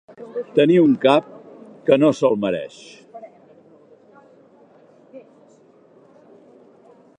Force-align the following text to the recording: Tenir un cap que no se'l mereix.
Tenir 0.59 0.77
un 0.83 0.93
cap 1.03 1.27
que 1.89 1.97
no 2.03 2.09
se'l 2.21 2.39
mereix. 2.45 2.79